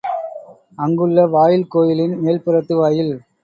[0.75, 3.13] அங்குள்ள வாயில் கோயிலின் மேல்புறத்து வாயில்.